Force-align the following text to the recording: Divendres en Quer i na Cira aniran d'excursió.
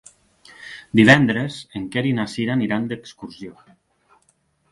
Divendres 0.99 1.57
en 1.81 1.85
Quer 1.95 2.03
i 2.11 2.15
na 2.21 2.25
Cira 2.33 2.55
aniran 2.55 2.87
d'excursió. 2.93 3.53